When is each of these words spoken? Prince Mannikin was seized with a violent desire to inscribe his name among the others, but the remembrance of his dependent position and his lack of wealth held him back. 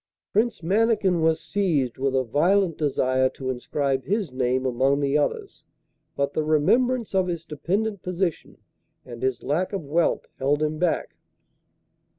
Prince 0.33 0.63
Mannikin 0.63 1.21
was 1.21 1.39
seized 1.39 1.99
with 1.99 2.15
a 2.15 2.23
violent 2.23 2.75
desire 2.75 3.29
to 3.29 3.51
inscribe 3.51 4.03
his 4.03 4.31
name 4.31 4.65
among 4.65 4.99
the 4.99 5.15
others, 5.15 5.63
but 6.15 6.33
the 6.33 6.41
remembrance 6.43 7.13
of 7.13 7.27
his 7.27 7.45
dependent 7.45 8.01
position 8.01 8.57
and 9.05 9.21
his 9.21 9.43
lack 9.43 9.73
of 9.73 9.85
wealth 9.85 10.25
held 10.39 10.63
him 10.63 10.79
back. 10.79 11.13